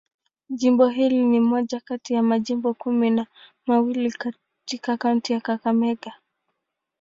Jimbo 0.49 0.87
hili 0.87 1.23
ni 1.25 1.39
moja 1.39 1.79
kati 1.79 2.13
ya 2.13 2.23
majimbo 2.23 2.73
kumi 2.73 3.09
na 3.09 3.27
mawili 3.65 4.11
katika 4.11 4.97
kaunti 4.97 5.33
ya 5.33 5.41
Kakamega. 5.41 6.13